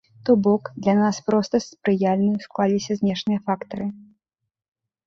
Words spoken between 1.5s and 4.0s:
спрыяльна склаліся знешнія фактары.